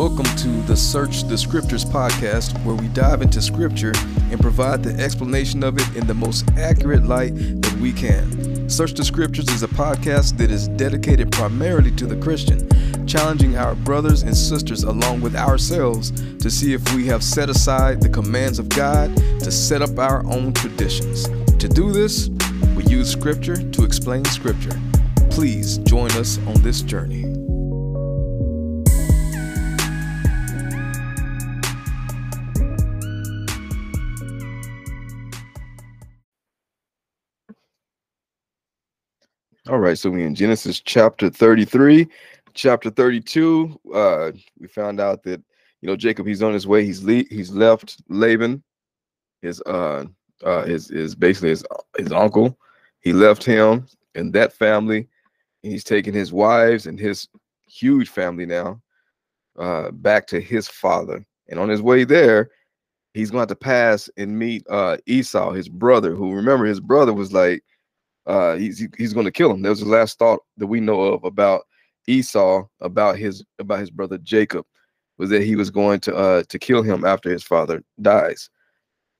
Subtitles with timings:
[0.00, 3.92] Welcome to the Search the Scriptures podcast, where we dive into Scripture
[4.30, 8.66] and provide the explanation of it in the most accurate light that we can.
[8.70, 12.66] Search the Scriptures is a podcast that is dedicated primarily to the Christian,
[13.06, 18.00] challenging our brothers and sisters along with ourselves to see if we have set aside
[18.00, 21.28] the commands of God to set up our own traditions.
[21.58, 22.30] To do this,
[22.74, 24.80] we use Scripture to explain Scripture.
[25.28, 27.29] Please join us on this journey.
[39.68, 42.08] All right, so we in Genesis chapter 33,
[42.54, 43.78] chapter 32.
[43.94, 45.42] Uh, we found out that
[45.82, 46.84] you know Jacob, he's on his way.
[46.84, 48.62] He's le- he's left Laban,
[49.42, 50.06] his uh
[50.44, 51.64] uh his is basically his
[51.98, 52.58] his uncle.
[53.00, 55.08] He left him and that family.
[55.62, 57.28] And He's taking his wives and his
[57.66, 58.80] huge family now
[59.58, 61.24] uh back to his father.
[61.48, 62.50] And on his way there,
[63.12, 67.32] he's going to pass and meet uh Esau, his brother, who remember his brother was
[67.32, 67.62] like
[68.30, 69.62] uh, he's he's going to kill him.
[69.62, 71.62] That was the last thought that we know of about
[72.06, 74.64] Esau, about his about his brother Jacob,
[75.18, 78.48] was that he was going to uh to kill him after his father dies.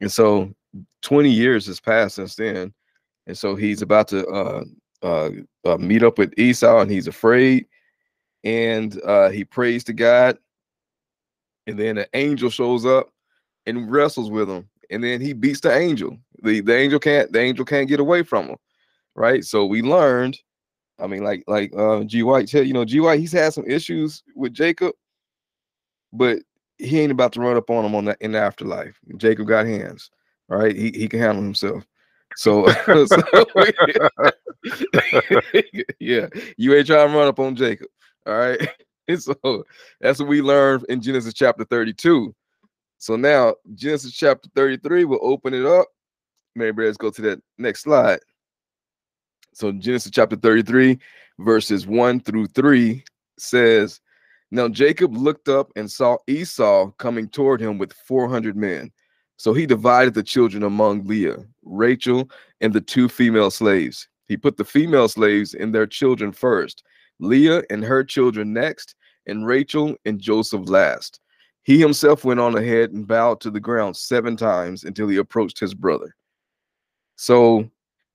[0.01, 0.55] And so
[1.03, 2.73] 20 years has passed since then.
[3.27, 4.65] And so he's about to uh
[5.03, 5.31] uh,
[5.65, 7.67] uh meet up with Esau and he's afraid.
[8.45, 10.39] And uh he prays to God.
[11.67, 13.11] And then an angel shows up
[13.67, 14.69] and wrestles with him.
[14.89, 16.17] And then he beats the angel.
[16.45, 18.57] The the angel can't the angel can't get away from him
[19.15, 19.45] right?
[19.45, 20.39] So we learned,
[20.99, 24.23] I mean, like like uh, G White you know, G White he's had some issues
[24.35, 24.93] with Jacob,
[26.13, 26.39] but
[26.79, 28.99] he ain't about to run up on him on that in the afterlife.
[29.17, 30.11] Jacob got hands,
[30.49, 30.75] right?
[30.75, 31.85] He he can handle himself.
[32.37, 33.05] So, so
[35.99, 37.89] yeah, you ain't trying to run up on Jacob,
[38.27, 38.69] all right?
[39.11, 39.65] And so
[40.01, 42.35] that's what we learned in Genesis chapter 32.
[42.99, 45.87] So now Genesis chapter 33, we'll open it up.
[46.55, 48.21] Maybe let's go to that next slide.
[49.61, 50.99] So Genesis chapter 33,
[51.41, 53.05] verses 1 through 3
[53.39, 54.01] says,
[54.51, 58.91] Now Jacob looked up and saw Esau coming toward him with 400 men.
[59.37, 62.31] So he divided the children among Leah, Rachel,
[62.63, 64.09] and the two female slaves.
[64.29, 66.83] He put the female slaves and their children first,
[67.19, 68.95] Leah and her children next,
[69.27, 71.21] and Rachel and Joseph last.
[71.65, 75.61] He himself went on ahead and bowed to the ground seven times until he approached
[75.61, 76.17] his brother.
[77.17, 77.71] So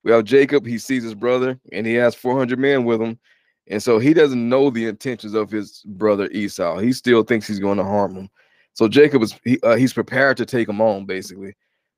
[0.05, 0.65] we have Jacob.
[0.65, 3.19] He sees his brother, and he has 400 men with him,
[3.67, 6.77] and so he doesn't know the intentions of his brother Esau.
[6.77, 8.29] He still thinks he's going to harm him.
[8.73, 11.55] So Jacob is he, uh, he's prepared to take him on, basically.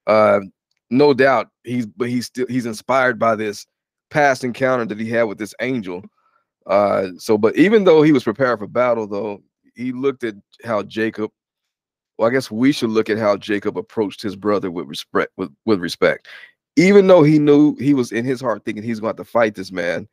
[0.07, 0.39] Uh,
[0.89, 3.67] no doubt he's but he's still he's inspired by this
[4.09, 6.01] past encounter that he had with this angel.
[6.65, 9.41] Uh, so, but even though he was prepared for battle, though
[9.75, 11.29] he looked at how Jacob.
[12.17, 15.33] Well, I guess we should look at how Jacob approached his brother with respect.
[15.35, 16.27] With with respect,
[16.77, 19.71] even though he knew he was in his heart thinking he's going to, fight this
[19.71, 20.07] man,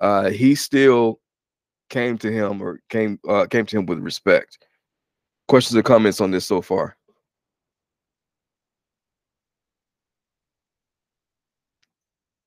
[0.00, 1.20] uh, he still
[1.88, 4.58] came to him or came uh, came to him with respect.
[5.48, 6.96] Questions or comments on this so far?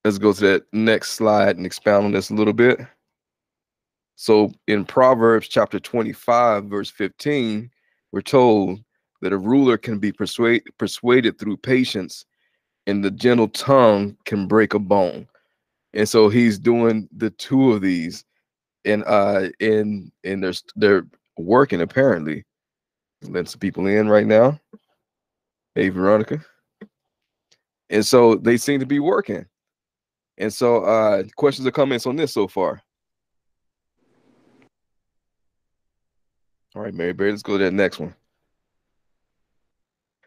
[0.03, 2.81] Let's go to that next slide and expound on this a little bit.
[4.15, 7.71] So in Proverbs chapter 25, verse 15,
[8.11, 8.79] we're told
[9.21, 12.25] that a ruler can be persuade, persuaded through patience
[12.87, 15.27] and the gentle tongue can break a bone.
[15.93, 18.25] And so he's doing the two of these,
[18.85, 21.07] and uh, and and they're they're
[21.37, 22.43] working apparently.
[23.23, 24.59] Letting some people in right now.
[25.75, 26.43] Hey, Veronica.
[27.89, 29.45] And so they seem to be working.
[30.37, 32.81] And so, uh, questions or comments on this so far?
[36.75, 38.15] All right, Mary Berry, let's go to that next one.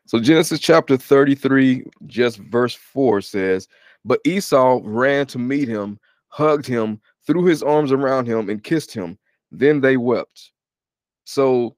[0.06, 3.66] So Genesis chapter 33, just verse 4 says,
[4.04, 5.98] But Esau ran to meet him,
[6.28, 9.18] hugged him, threw his arms around him, and kissed him.
[9.50, 10.52] Then they wept.
[11.24, 11.76] So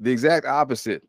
[0.00, 1.02] the exact opposite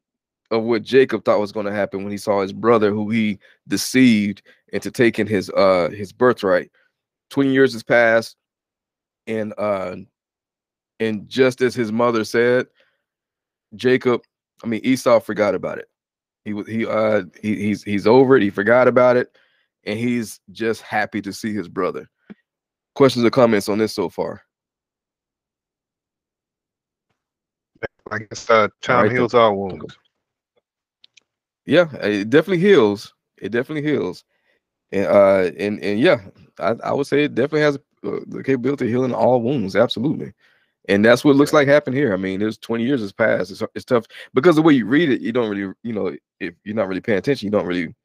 [0.52, 3.40] of what Jacob thought was going to happen when he saw his brother who he
[3.70, 4.42] deceived
[4.74, 6.72] into taking his uh his birthright.
[7.30, 8.36] 20 years has passed,
[9.28, 9.96] and uh
[11.00, 12.68] and just as his mother said,
[13.76, 14.22] Jacob,
[14.64, 15.88] I mean Esau forgot about it.
[16.46, 18.44] He was he uh he, he's he's over it.
[18.44, 19.38] He forgot about it,
[19.84, 22.10] and he's just happy to see his brother.
[22.96, 24.44] Questions or comments on this so far?
[28.12, 29.98] I guess uh, time right, heals all wounds.
[31.66, 33.14] Yeah, it definitely heals.
[33.38, 34.24] It definitely heals,
[34.92, 36.22] and uh, and and yeah,
[36.58, 39.76] I, I would say it definitely has uh, the capability of healing all wounds.
[39.76, 40.34] Absolutely,
[40.90, 42.14] And that's what it looks like happened here.
[42.14, 43.52] I mean, there's 20 years has passed.
[43.52, 46.56] It's, it's tough because the way you read it, you don't really, you know, if
[46.64, 47.96] you're not really paying attention, you don't really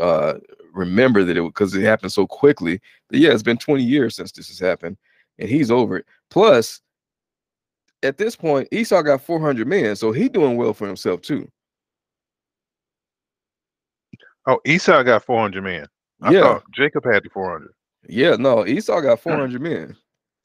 [0.00, 0.34] uh
[0.74, 2.80] remember that it because it happened so quickly.
[3.10, 4.96] But yeah, it's been 20 years since this has happened,
[5.38, 6.06] and he's over it.
[6.30, 6.80] Plus,
[8.02, 11.50] at this point, Esau got 400 men, so he doing well for himself too.
[14.46, 15.86] Oh, Esau got 400 men.
[16.22, 17.72] I yeah, thought Jacob had the 400.
[18.08, 19.96] yeah, no, Esau got 400 men.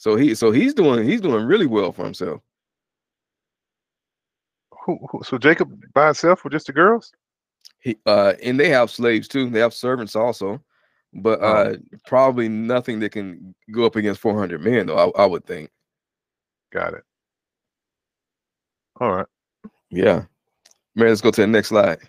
[0.01, 2.41] So he so he's doing he's doing really well for himself.
[4.83, 7.11] Who, who, so Jacob by himself with just the girls?
[7.81, 9.51] He uh and they have slaves too.
[9.51, 10.59] They have servants also,
[11.13, 11.45] but Oh.
[11.45, 11.75] uh
[12.07, 15.69] probably nothing that can go up against 400 men though, I, I would think.
[16.73, 17.03] Got it.
[18.99, 19.27] All right.
[19.91, 20.23] Yeah.
[20.95, 21.99] Man, let's go to the next slide.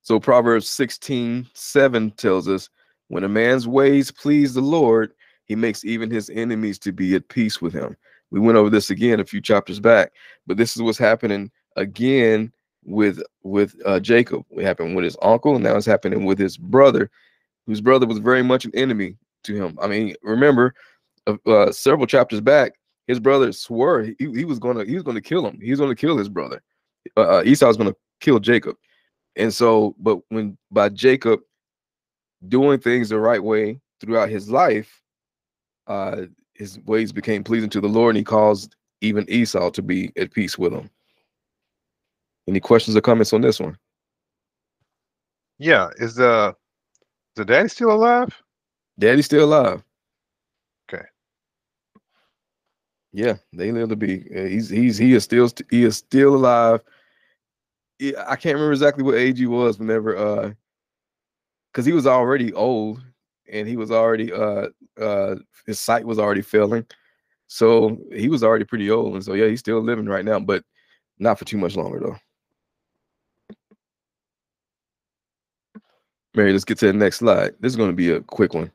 [0.00, 2.70] So Proverbs 16, 7 tells us
[3.10, 5.12] when a man's ways please the Lord,
[5.46, 7.96] he makes even his enemies to be at peace with him.
[8.30, 10.12] We went over this again a few chapters back,
[10.46, 12.52] but this is what's happening again
[12.84, 14.44] with with uh, Jacob.
[14.50, 17.10] It happened with his uncle, and now it's happening with his brother,
[17.66, 19.76] whose brother was very much an enemy to him.
[19.82, 20.72] I mean, remember
[21.26, 22.74] uh, uh, several chapters back,
[23.08, 25.58] his brother swore he, he was gonna he was gonna kill him.
[25.60, 26.62] He was gonna kill his brother.
[27.16, 28.76] Uh, uh, Esau was gonna kill Jacob,
[29.34, 31.40] and so but when by Jacob
[32.48, 35.02] doing things the right way throughout his life,
[35.86, 36.22] uh,
[36.54, 40.32] his ways became pleasing to the Lord, and he caused even Esau to be at
[40.32, 40.90] peace with him.
[42.48, 43.76] Any questions or comments on this one?
[45.58, 45.88] Yeah.
[45.98, 48.42] Is the is the daddy still alive?
[48.98, 49.82] Daddy's still alive.
[50.92, 51.04] Okay.
[53.12, 54.24] Yeah, they live to be.
[54.36, 56.82] uh, He's he's he is still he is still alive.
[58.02, 60.52] I can't remember exactly what age he was whenever uh
[61.72, 63.02] because he was already old
[63.50, 64.68] and he was already uh
[65.00, 65.36] uh
[65.66, 66.86] his sight was already failing.
[67.46, 69.14] So he was already pretty old.
[69.14, 70.62] And so yeah, he's still living right now, but
[71.18, 72.16] not for too much longer though.
[76.34, 77.54] Mary, let's get to the next slide.
[77.60, 78.70] This is going to be a quick one.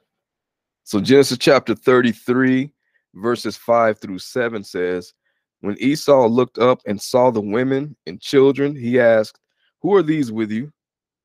[0.83, 2.69] So Genesis chapter 33,
[3.15, 5.13] verses 5 through 7 says,
[5.61, 9.39] When Esau looked up and saw the women and children, he asked,
[9.81, 10.71] Who are these with you?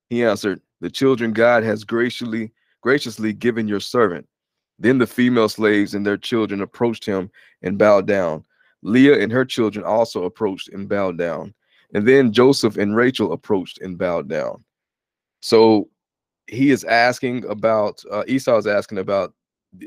[0.09, 4.27] He answered, The children God has graciously graciously given your servant.
[4.79, 7.31] Then the female slaves and their children approached him
[7.63, 8.45] and bowed down.
[8.83, 11.53] Leah and her children also approached and bowed down.
[11.93, 14.65] And then Joseph and Rachel approached and bowed down.
[15.41, 15.91] So
[16.47, 19.35] he is asking about uh, Esau is asking about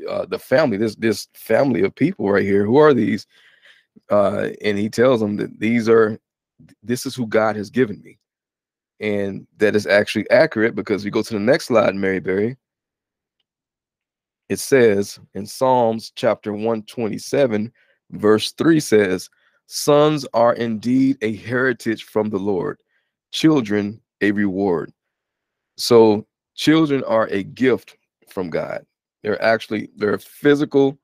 [0.08, 2.64] uh, the family, this this family of people right here.
[2.64, 3.26] Who are these?
[4.10, 6.18] Uh, and he tells them that these are
[6.82, 8.18] this is who God has given me,
[9.04, 12.56] and that is actually accurate because we go to the next slide, Mary Berry.
[14.48, 17.70] It says in Psalms chapter 127,
[18.12, 19.28] verse 3 says,
[19.66, 22.78] Sons are indeed a heritage from the Lord,
[23.30, 24.90] children a reward.
[25.76, 27.98] So children are a gift
[28.30, 28.86] from God.
[29.22, 30.98] They're actually they're a physical,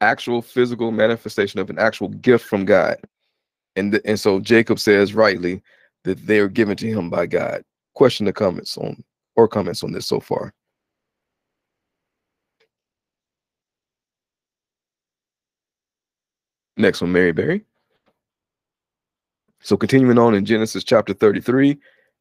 [0.00, 2.98] actual physical manifestation of an actual gift from God.
[3.74, 5.60] And and so Jacob says rightly
[6.04, 7.62] that they are given to him by God.
[7.94, 9.02] Question the comments on
[9.36, 10.52] or comments on this so far.
[16.76, 17.64] Next one, Mary Berry.
[19.60, 21.76] So continuing on in Genesis chapter 33,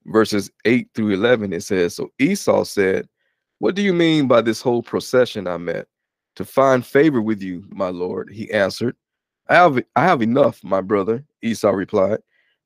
[0.07, 3.07] verses 8 through 11, it says, So Esau said,
[3.59, 5.87] What do you mean by this whole procession I met?
[6.35, 8.95] To find favor with you, my lord, he answered.
[9.47, 12.19] I have I have enough, my brother, Esau replied.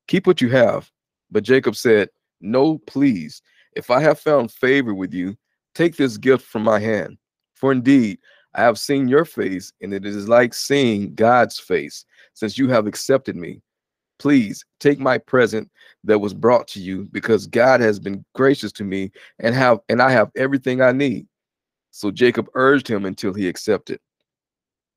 [0.08, 0.92] Keep what you have.
[1.34, 2.10] But Jacob said,
[2.40, 3.42] No, please.
[3.76, 5.36] If I have found favor with you,
[5.74, 7.18] take this gift from my hand.
[7.56, 8.20] For indeed,
[8.54, 12.86] I have seen your face, and it is like seeing God's face, since you have
[12.86, 13.62] accepted me.
[14.20, 15.72] Please take my present
[16.04, 20.02] that was brought to you, because God has been gracious to me and have and
[20.04, 21.28] I have everything I need.
[21.90, 24.00] So Jacob urged him until he accepted.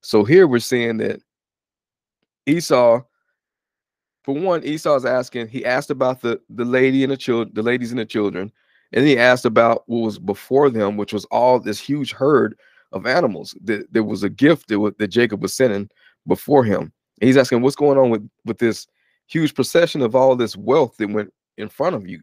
[0.03, 1.21] So here we're seeing that
[2.45, 3.03] Esau,
[4.27, 7.93] for one, Esau's asking, he asked about the, the lady and the children, the ladies
[7.93, 8.51] and the children,
[8.93, 12.59] and he asked about what was before them, which was all this huge herd
[12.91, 13.55] of animals.
[13.63, 15.89] That there was a gift that, that Jacob was sending
[16.27, 16.93] before him.
[17.21, 18.89] And he's asking, what's going on with, with this
[19.29, 22.21] huge procession of all this wealth that went in front of you?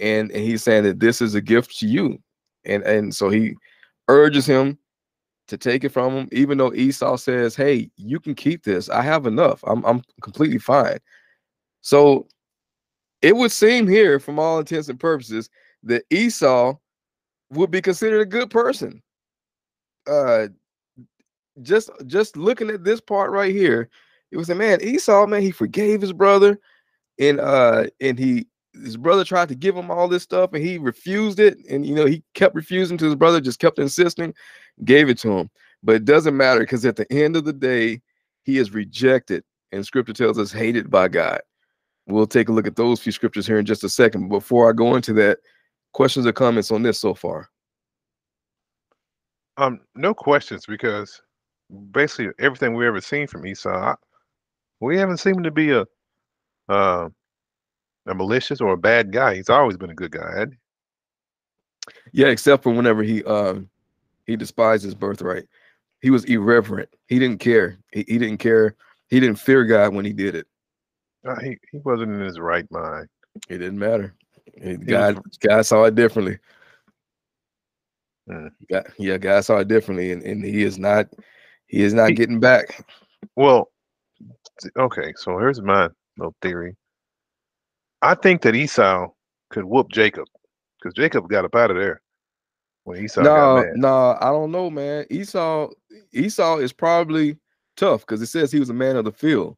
[0.00, 2.18] And, and he's saying that this is a gift to you.
[2.64, 3.54] And and so he
[4.08, 4.76] urges him
[5.52, 8.88] to take it from him, even though Esau says, Hey, you can keep this.
[8.88, 9.62] I have enough.
[9.66, 10.98] I'm I'm completely fine.
[11.82, 12.26] So
[13.20, 15.50] it would seem here, from all intents and purposes,
[15.82, 16.74] that Esau
[17.50, 19.02] would be considered a good person.
[20.06, 20.48] Uh
[21.60, 23.90] just just looking at this part right here,
[24.30, 26.58] it was a man Esau, man, he forgave his brother,
[27.18, 30.78] and uh, and he his brother tried to give him all this stuff, and he
[30.78, 34.32] refused it, and you know he kept refusing to his brother, just kept insisting,
[34.84, 35.50] gave it to him.
[35.82, 38.00] But it doesn't matter because at the end of the day,
[38.44, 41.40] he is rejected, and Scripture tells us hated by God.
[42.06, 44.28] We'll take a look at those few scriptures here in just a second.
[44.28, 45.38] Before I go into that,
[45.92, 47.48] questions or comments on this so far?
[49.56, 51.20] Um, no questions because
[51.92, 53.94] basically everything we've ever seen from Esau,
[54.80, 55.86] we haven't seen him to be a
[56.68, 57.08] uh,
[58.06, 59.36] a malicious or a bad guy.
[59.36, 60.46] He's always been a good guy.
[62.12, 63.68] Yeah, except for whenever he um
[64.26, 65.44] he despised his birthright.
[66.00, 66.88] He was irreverent.
[67.06, 67.78] He didn't care.
[67.92, 68.76] He, he didn't care.
[69.08, 70.46] He didn't fear God when he did it.
[71.26, 73.08] Uh, he he wasn't in his right mind.
[73.48, 74.14] It didn't matter.
[74.86, 76.38] God was, God saw it differently.
[78.28, 78.50] Mm.
[78.70, 81.06] God, yeah, God saw it differently, and, and he is not
[81.66, 82.84] he is not he, getting back.
[83.36, 83.70] Well,
[84.76, 86.76] okay, so here's my little theory.
[88.02, 89.08] I think that Esau
[89.50, 90.26] could whoop Jacob
[90.78, 92.02] because Jacob got up out of there
[92.84, 95.06] when Esau no, No, I don't know, man.
[95.10, 95.70] Esau
[96.12, 97.38] Esau is probably
[97.76, 99.56] tough because it says he was a man of the field.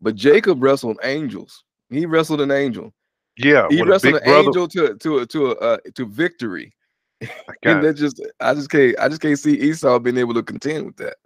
[0.00, 1.64] But Jacob wrestled angels.
[1.88, 2.92] He wrestled an angel.
[3.36, 4.48] Yeah, he wrestled an brother.
[4.48, 6.74] angel to to to uh, to victory.
[7.62, 10.86] and that just I just can't I just can't see Esau being able to contend
[10.86, 11.16] with that.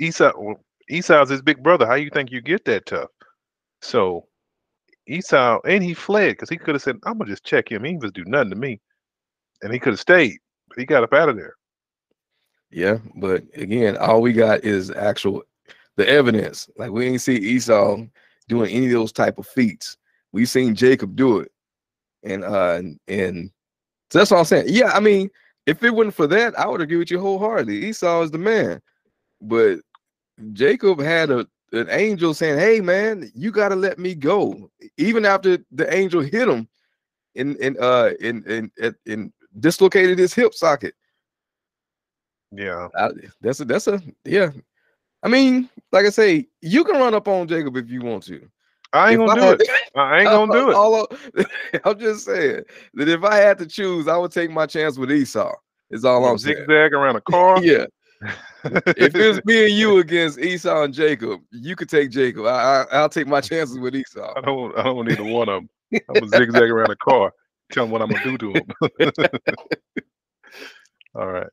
[0.00, 0.56] Esau well,
[0.88, 1.86] Esau's his big brother.
[1.86, 3.10] How you think you get that tough?
[3.82, 4.26] So
[5.06, 7.84] Esau and he fled because he could have said, "I'm gonna just check him.
[7.84, 8.80] He gonna do nothing to me,"
[9.62, 10.38] and he could have stayed.
[10.72, 11.54] But he got up out of there.
[12.70, 15.42] Yeah, but again, all we got is actual
[15.96, 16.70] the evidence.
[16.78, 18.02] Like we ain't see Esau
[18.48, 19.98] doing any of those type of feats.
[20.32, 21.52] We seen Jacob do it,
[22.22, 23.50] and uh, and
[24.10, 24.66] so that's all I'm saying.
[24.68, 25.28] Yeah, I mean,
[25.66, 27.84] if it wasn't for that, I would agree with you wholeheartedly.
[27.84, 28.80] Esau is the man,
[29.42, 29.80] but
[30.54, 35.26] Jacob had a an angel saying, "Hey, man, you got to let me go," even
[35.26, 36.66] after the angel hit him
[37.34, 40.94] in in uh in in in, in dislocated his hip socket.
[42.52, 43.08] Yeah, I,
[43.40, 44.50] that's a that's a yeah.
[45.22, 48.46] I mean, like I say, you can run up on Jacob if you want to.
[48.92, 49.70] I ain't gonna do it.
[49.96, 50.74] I ain't gonna do it.
[50.74, 51.08] All,
[51.84, 52.62] I'm just saying
[52.94, 55.54] that if I had to choose, I would take my chance with Esau.
[55.90, 56.94] Is all I'm zigzag saying.
[56.94, 57.62] Around a car.
[57.62, 57.86] yeah.
[58.64, 62.46] if it's me and you against Esau and Jacob, you could take Jacob.
[62.46, 64.32] I, I will take my chances with Esau.
[64.36, 65.68] I don't I don't need one of them.
[66.08, 67.32] I'm gonna zigzag around a car.
[67.72, 68.64] Tell him what I'm gonna do to him.
[71.14, 71.46] all right.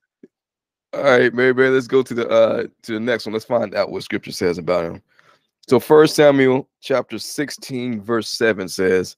[0.94, 3.34] All right, Mary Berry, let's go to the uh to the next one.
[3.34, 5.02] Let's find out what scripture says about him.
[5.70, 9.16] So first Samuel chapter 16, verse 7 says,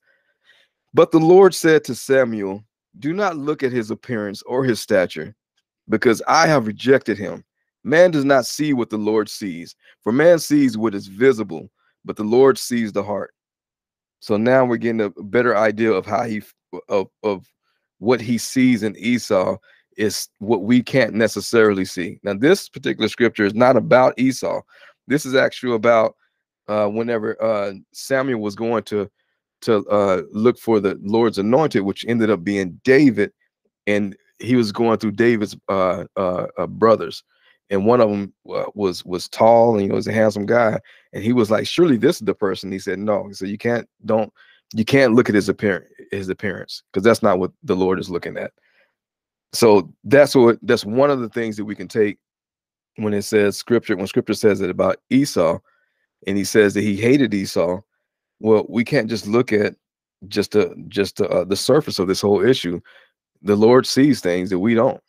[0.93, 2.63] But the Lord said to Samuel,
[2.99, 5.33] Do not look at his appearance or his stature,
[5.87, 7.45] because I have rejected him.
[7.85, 11.71] Man does not see what the Lord sees, for man sees what is visible,
[12.03, 13.33] but the Lord sees the heart.
[14.21, 16.41] So now we're getting a better idea of how he
[16.87, 17.45] of, of
[17.99, 19.57] what he sees in Esau
[19.97, 22.19] is what we can't necessarily see.
[22.23, 24.61] Now, this particular scripture is not about Esau.
[25.07, 26.15] This is actually about
[26.67, 29.09] uh, whenever uh, Samuel was going to
[29.61, 33.31] to uh, look for the Lord's anointed, which ended up being David,
[33.85, 37.23] and he was going through David's uh, uh, uh, brothers,
[37.71, 40.77] and one of them was was tall and he was a handsome guy,
[41.13, 43.89] and he was like, "Surely this is the person." He said, "No." Said, "You can't
[44.05, 44.31] don't
[44.73, 48.09] you can't look at his appearance his appearance because that's not what the Lord is
[48.09, 48.51] looking at."
[49.53, 52.19] So that's what that's one of the things that we can take
[52.97, 55.57] when it says scripture when scripture says it about Esau
[56.27, 57.81] and he says that he hated Esau.
[58.39, 59.75] Well, we can't just look at
[60.27, 62.81] just a, just uh, the surface of this whole issue.
[63.43, 65.01] The Lord sees things that we don't.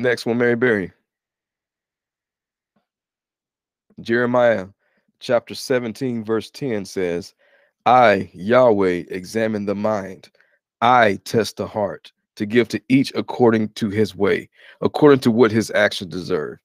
[0.00, 0.92] Next one, Mary Berry.
[4.00, 4.68] Jeremiah
[5.18, 7.34] chapter 17, verse 10 says,
[7.84, 10.30] I, Yahweh, examine the mind.
[10.80, 14.48] I test the heart to give to each according to his way,
[14.80, 16.58] according to what his actions deserve.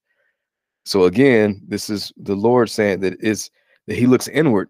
[0.85, 3.49] So again, this is the Lord saying that is
[3.87, 4.69] that He looks inward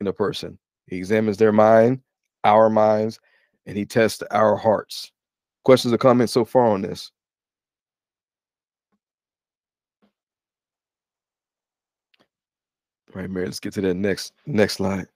[0.00, 0.58] in a person.
[0.86, 2.00] He examines their mind,
[2.44, 3.20] our minds,
[3.66, 5.12] and He tests our hearts.
[5.64, 7.12] Questions or comments so far on this?
[13.14, 15.06] Right, Mary, let's get to that next next slide.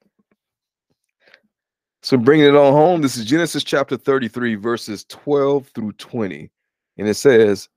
[2.03, 6.51] So bringing it on home, this is Genesis chapter 33, verses 12 through 20.
[6.99, 7.69] And it says,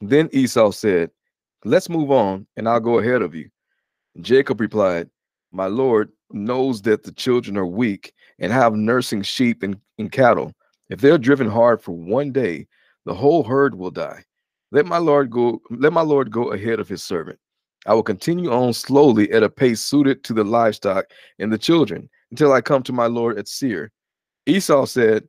[0.00, 1.10] Then Esau said,
[1.64, 3.50] Let's move on, and I'll go ahead of you.
[4.20, 5.10] Jacob replied,
[5.50, 10.52] My Lord knows that the children are weak and have nursing sheep and, and cattle.
[10.88, 12.66] If they're driven hard for one day,
[13.04, 14.24] the whole herd will die.
[14.70, 17.38] Let my Lord go, let my Lord go ahead of his servant.
[17.86, 21.06] I will continue on slowly at a pace suited to the livestock
[21.38, 23.90] and the children until I come to my Lord at Seir.
[24.46, 25.26] Esau said,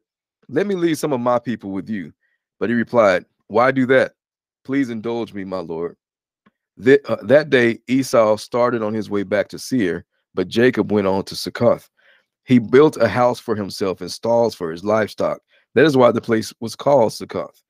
[0.50, 2.14] Let me leave some of my people with you.
[2.60, 4.14] But he replied, Why do that?
[4.64, 5.98] Please indulge me, my Lord.
[6.78, 11.08] That, uh, that day, Esau started on his way back to Seir, but Jacob went
[11.08, 11.90] on to Succoth.
[12.46, 15.40] He built a house for himself and stalls for his livestock.
[15.76, 17.62] That is why the place was called Succoth.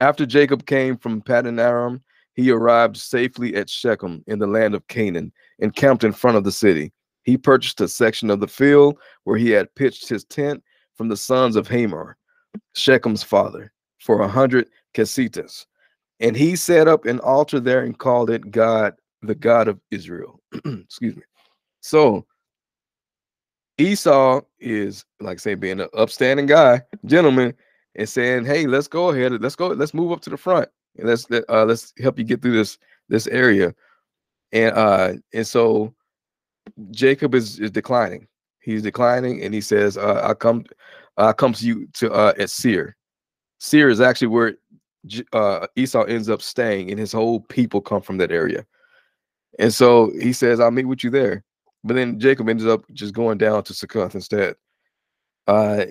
[0.00, 2.02] After Jacob came from Paddan Aram,
[2.34, 6.44] he arrived safely at Shechem in the land of Canaan and camped in front of
[6.44, 6.92] the city.
[7.24, 10.62] He purchased a section of the field where he had pitched his tent
[10.96, 12.16] from the sons of Hamor,
[12.74, 15.66] Shechem's father, for a hundred qesitahs.
[16.20, 20.40] And he set up an altar there and called it God, the God of Israel.
[20.64, 21.22] Excuse me.
[21.80, 22.26] So
[23.78, 27.54] Esau is like I say being an upstanding guy, gentleman,
[27.96, 29.40] and saying, "Hey, let's go ahead.
[29.40, 29.68] Let's go.
[29.68, 30.68] Let's move up to the front.
[30.98, 33.74] Let's uh, let's help you get through this this area."
[34.52, 35.94] And uh, and so
[36.90, 38.26] Jacob is is declining.
[38.60, 40.64] He's declining, and he says, uh, "I come,
[41.16, 42.96] I come to you to uh, at Seir.
[43.58, 44.54] Seir is actually where
[45.32, 48.64] uh, Esau ends up staying, and his whole people come from that area.
[49.58, 51.44] And so he says, "I'll meet with you there."
[51.84, 54.54] But then Jacob ended up just going down to Succoth instead.
[55.46, 55.86] Uh,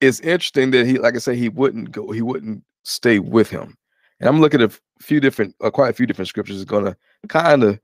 [0.00, 3.76] it's interesting that he, like I say, he wouldn't go, he wouldn't stay with him.
[4.24, 6.86] And I'm looking at a few different, uh, quite a few different scriptures is going
[6.86, 6.96] to
[7.28, 7.78] kind of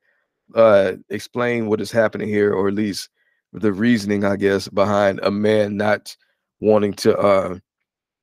[0.55, 3.11] uh, explain what is happening here, or at least
[3.53, 6.17] the reasoning, I guess, behind a man not
[6.61, 7.59] wanting to, uh,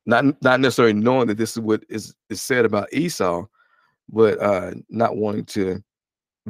[0.07, 3.45] not not necessarily knowing that this is what is is said about Esau,
[4.09, 5.83] but uh, not wanting to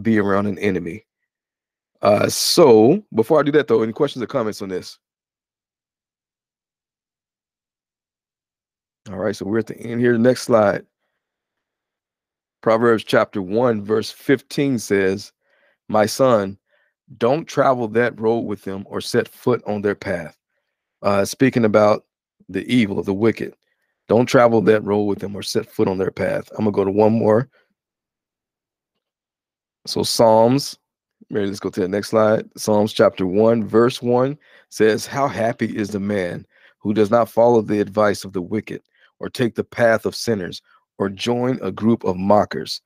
[0.02, 1.06] be around an enemy.
[2.02, 5.00] Uh, so before I do that, though, any questions or comments on this?
[9.10, 10.14] All right, so we're at the end here.
[10.14, 10.86] The next slide.
[12.68, 15.32] Proverbs chapter 1, verse 15 says,
[15.88, 16.58] My son,
[17.18, 20.38] don't travel that road with them or set foot on their path.
[21.02, 22.04] Uh, speaking about
[22.50, 23.56] the evil of the wicked.
[24.10, 26.50] Don't travel that road with them or set foot on their path.
[26.58, 27.48] I'm going to go to one more.
[29.86, 30.78] So, Psalms
[31.30, 32.50] Mary, let's go to the next slide.
[32.58, 34.38] Psalms chapter 1, verse 1
[34.72, 36.46] says, How happy is the man
[36.80, 38.82] who does not follow the advice of the wicked,
[39.20, 40.62] or take the path of sinners,
[40.98, 42.82] or join a group of mockers.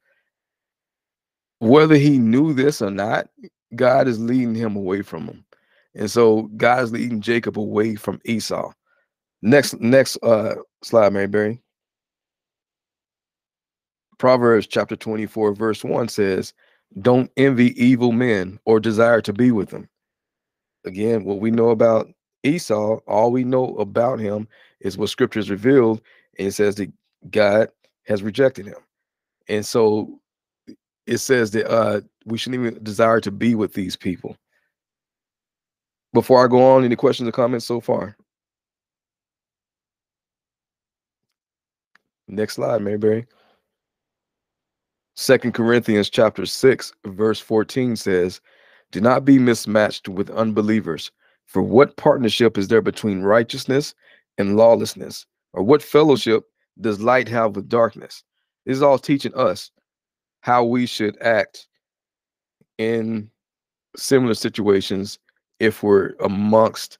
[1.59, 3.27] Whether he knew this or not,
[3.75, 5.45] God is leading him away from him.
[5.95, 8.71] And so God is leading Jacob away from Esau.
[9.41, 11.61] Next, next uh slide, Mary Berry.
[14.17, 16.53] Proverbs chapter 24, verse 1 says,
[16.99, 19.87] don't envy evil men or desire to be with them.
[20.85, 22.09] Again, what we know about
[22.43, 24.47] Esau, all we know about him
[24.81, 26.01] is what scripture is revealed,
[26.37, 26.91] and it says that
[27.29, 27.69] God
[28.05, 28.77] has rejected him.
[29.47, 30.19] And so
[31.07, 34.37] it says that uh, we shouldn't even desire to be with these people.
[36.13, 38.17] Before I go on, any questions or comments so far?
[42.27, 43.27] Next slide, Mary Berry.
[45.15, 48.41] Second Corinthians chapter 6 verse 14 says,
[48.91, 51.11] "Do not be mismatched with unbelievers,
[51.45, 53.93] for what partnership is there between righteousness
[54.37, 55.25] and lawlessness?
[55.53, 58.23] Or what fellowship does light have with darkness?"
[58.65, 59.71] This is all teaching us
[60.41, 61.67] how we should act
[62.77, 63.29] in
[63.95, 65.19] similar situations
[65.59, 66.97] if we're amongst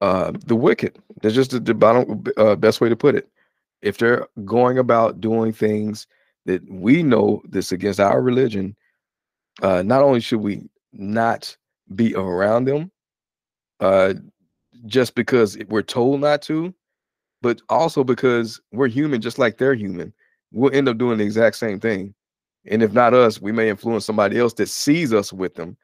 [0.00, 0.98] uh, the wicked.
[1.22, 3.28] That's just the, the bottom, uh, best way to put it.
[3.82, 6.06] If they're going about doing things
[6.46, 8.76] that we know this against our religion,
[9.62, 11.56] uh, not only should we not
[11.94, 12.90] be around them,
[13.80, 14.14] uh,
[14.86, 16.74] just because we're told not to,
[17.42, 20.12] but also because we're human, just like they're human.
[20.52, 22.14] We'll end up doing the exact same thing.
[22.66, 25.76] And if not us, we may influence somebody else that sees us with them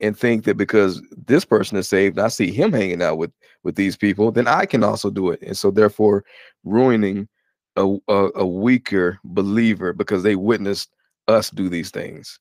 [0.00, 3.32] and think that because this person is saved, I see him hanging out with
[3.62, 5.42] with these people, then I can also do it.
[5.42, 6.24] And so therefore
[6.64, 7.28] ruining
[7.76, 10.90] a, a, a weaker believer because they witnessed
[11.28, 12.38] us do these things.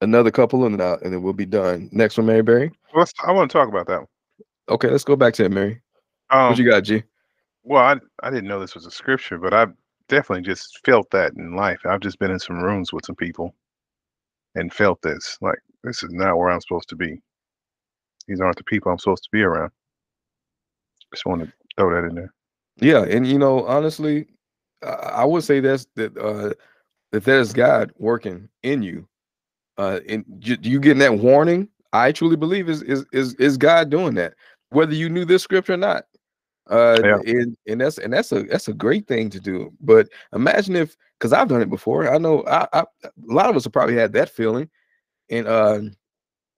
[0.00, 1.88] Another couple in and then, and then we'll be done.
[1.92, 2.72] Next one, Mary Berry.
[2.94, 4.08] Well, I want to talk about that one.
[4.68, 5.80] Okay, let's go back to it, Mary.
[6.30, 7.02] Um, what you got, G?
[7.62, 9.72] Well, I I didn't know this was a scripture, but I've
[10.08, 11.80] definitely just felt that in life.
[11.84, 13.54] I've just been in some rooms with some people
[14.54, 15.38] and felt this.
[15.40, 17.20] Like this is not where I'm supposed to be.
[18.26, 19.70] These aren't the people I'm supposed to be around.
[21.12, 22.32] Just want to throw that in there.
[22.76, 24.26] Yeah, and you know, honestly,
[24.82, 26.54] I, would say that's that uh
[27.12, 29.06] that there's God working in you.
[29.78, 33.90] Uh and you, you getting that warning, I truly believe is is is is God
[33.90, 34.34] doing that,
[34.70, 36.06] whether you knew this scripture or not.
[36.70, 37.18] Uh, Yeah.
[37.26, 39.72] and, and that's and that's a that's a great thing to do.
[39.80, 42.12] But imagine if, because I've done it before.
[42.12, 44.70] I know I, I a lot of us have probably had that feeling,
[45.30, 45.80] and uh,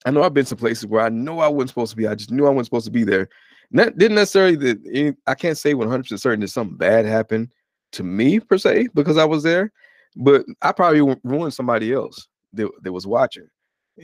[0.04, 2.06] I know I've been to places where I know I wasn't supposed to be.
[2.06, 3.28] I just knew I wasn't supposed to be there.
[3.72, 7.48] That didn't necessarily that eh, I can't say 100 percent certain that something bad happened
[7.92, 9.72] to me per se because I was there,
[10.16, 13.48] but I probably ruined somebody else that, that was watching.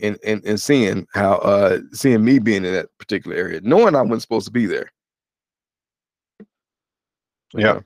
[0.03, 4.03] And, and and seeing how uh seeing me being in that particular area, knowing I
[4.03, 4.91] wasn't supposed to be there.
[7.55, 7.81] Yeah.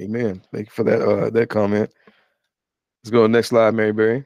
[0.00, 0.42] Amen.
[0.52, 1.90] Thank you for that uh that comment.
[3.02, 4.24] Let's go to next slide, Mary Berry.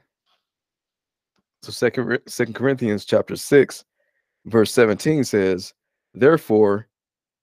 [1.63, 3.85] So second second Corinthians chapter 6,
[4.47, 5.75] verse 17 says,
[6.15, 6.89] Therefore,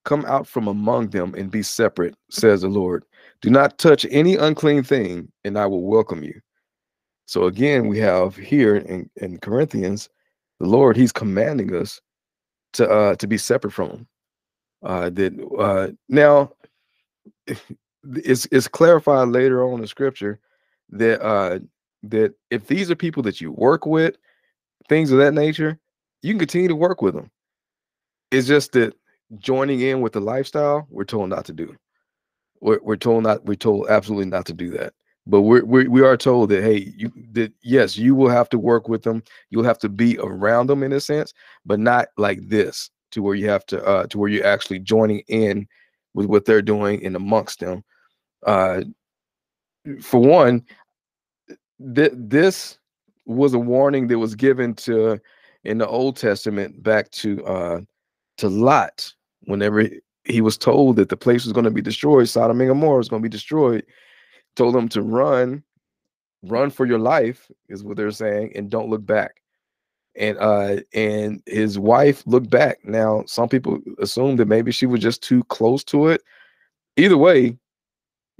[0.05, 3.03] come out from among them and be separate, says the Lord.
[3.41, 6.39] Do not touch any unclean thing, and I will welcome you.
[7.25, 10.09] So again, we have here in, in Corinthians,
[10.59, 11.99] the Lord, He's commanding us
[12.73, 14.07] to uh to be separate from him.
[14.83, 16.51] Uh that uh now
[18.03, 20.39] it's it's clarified later on in scripture
[20.89, 21.59] that uh
[22.03, 24.15] that if these are people that you work with,
[24.89, 25.79] things of that nature,
[26.21, 27.31] you can continue to work with them.
[28.31, 28.93] It's just that
[29.39, 31.75] joining in with the lifestyle, we're told not to do.
[32.61, 33.45] We're, we're told not.
[33.45, 34.93] We're told absolutely not to do that.
[35.25, 38.59] But we're, we we are told that hey, you that yes, you will have to
[38.59, 39.23] work with them.
[39.49, 41.33] You'll have to be around them in a sense,
[41.65, 45.19] but not like this to where you have to uh to where you're actually joining
[45.27, 45.67] in
[46.13, 47.83] with what they're doing and amongst them.
[48.45, 48.81] Uh,
[50.01, 50.63] for one,
[51.95, 52.77] th- this
[53.25, 55.19] was a warning that was given to
[55.63, 57.81] in the Old Testament back to uh
[58.37, 59.13] to Lot
[59.45, 59.87] whenever
[60.25, 63.09] he was told that the place was going to be destroyed, Sodom and Gomorrah was
[63.09, 63.85] going to be destroyed.
[64.55, 65.63] Told him to run,
[66.43, 69.41] run for your life is what they're saying, and don't look back.
[70.15, 72.79] And uh and his wife looked back.
[72.85, 76.21] Now some people assume that maybe she was just too close to it.
[76.97, 77.57] Either way,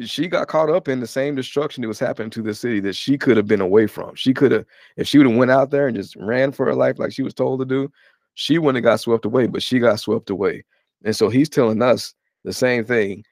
[0.02, 2.96] she got caught up in the same destruction that was happening to the city that
[2.96, 4.16] she could have been away from.
[4.16, 4.66] She could have,
[4.98, 7.24] if she would have went out there and just ran for her life like she
[7.24, 7.92] was told to do,
[8.36, 10.66] she wouldn't have got swept away, but she got swept away.
[11.04, 13.24] And so he's telling us the same thing: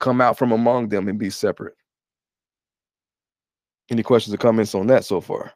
[0.00, 1.74] come out from among them and be separate.
[3.90, 5.52] Any questions or comments on that so far?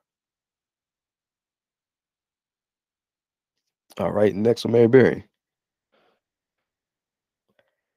[3.98, 5.24] All right, next one, Mary Berry.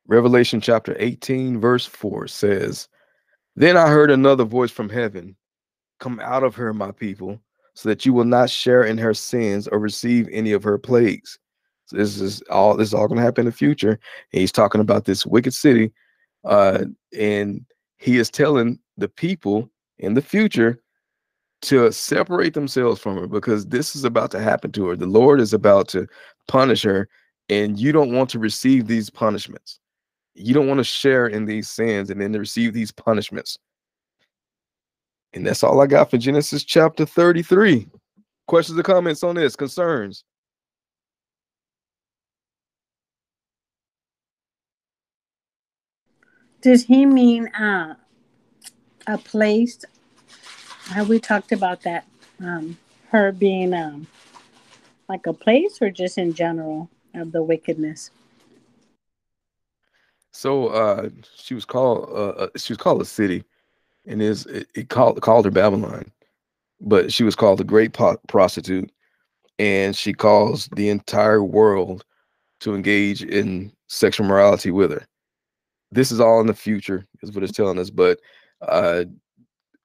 [0.08, 2.90] Revelation chapter 18, verse 4 says,
[3.56, 5.36] Then I heard another voice from heaven
[6.04, 7.40] Come out of her, my people,
[7.76, 11.40] so that you will not share in her sins or receive any of her plagues.
[11.86, 13.92] So this is all this is all going to happen in the future.
[13.92, 15.94] And he's talking about this wicked city.
[16.44, 16.86] Uh,
[17.18, 17.66] and
[18.00, 20.83] he is telling the people in the future
[21.64, 24.96] to separate themselves from her because this is about to happen to her.
[24.96, 26.08] The Lord is about to
[26.48, 27.10] punish her,
[27.50, 29.80] and you don't want to receive these punishments.
[30.36, 33.58] You don't want to share in these sins and then to receive these punishments.
[35.34, 37.88] And that's all I got for Genesis chapter 33.
[38.48, 39.56] Questions or comments on this?
[39.56, 40.24] Concerns?
[46.62, 47.96] Does he mean uh,
[49.08, 49.84] a place?
[50.90, 52.06] Have we talked about that?
[52.40, 52.78] Um,
[53.10, 54.08] her being um,
[55.08, 58.12] like a place, or just in general of the wickedness?
[60.32, 63.44] So uh she was called uh uh, she was called a city
[64.08, 66.12] and is it, it called called her Babylon.
[66.82, 68.92] But she was called a great po- prostitute
[69.60, 72.04] and she caused the entire world
[72.62, 75.06] to engage in sexual morality with her.
[75.92, 78.20] This is all in the future is what it's telling us but
[78.68, 79.04] uh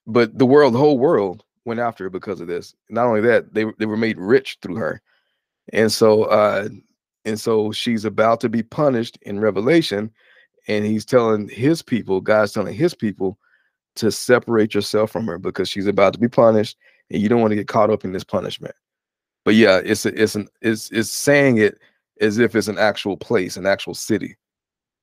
[0.09, 2.75] but the world the whole world went after her because of this.
[2.89, 5.01] Not only that, they they were made rich through her.
[5.73, 6.69] And so uh
[7.25, 10.11] and so she's about to be punished in Revelation
[10.67, 13.39] and he's telling his people, God's telling his people
[13.97, 16.77] to separate yourself from her because she's about to be punished
[17.11, 18.75] and you don't want to get caught up in this punishment.
[19.45, 21.79] But yeah, it's a, it's an it's it's saying it
[22.21, 24.37] as if it's an actual place, an actual city.